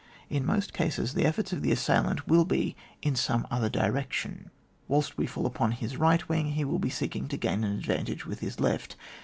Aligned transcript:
In 0.31 0.47
most 0.47 0.73
cases, 0.73 1.13
the 1.13 1.25
efforts 1.25 1.53
of 1.53 1.61
the 1.61 1.71
assailant 1.71 2.27
will 2.27 2.43
be 2.43 2.75
in 3.03 3.15
some 3.15 3.45
other 3.51 3.69
direction; 3.69 4.49
whilst 4.87 5.15
we 5.15 5.27
fall 5.27 5.45
upon 5.45 5.73
his 5.73 5.95
right 5.95 6.27
wing, 6.27 6.53
he 6.53 6.65
will 6.65 6.79
be 6.79 6.89
seeking 6.89 7.27
to 7.27 7.37
gain 7.37 7.63
an 7.63 7.77
advantage 7.77 8.25
with 8.25 8.39
his 8.39 8.59
left. 8.59 8.95